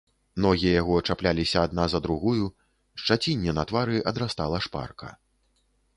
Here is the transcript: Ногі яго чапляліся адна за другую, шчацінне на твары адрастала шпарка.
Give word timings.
Ногі 0.43 0.69
яго 0.81 0.95
чапляліся 1.13 1.57
адна 1.69 1.85
за 1.93 1.99
другую, 2.07 2.45
шчацінне 3.03 3.55
на 3.59 3.63
твары 3.73 3.97
адрастала 4.13 4.57
шпарка. 4.69 5.09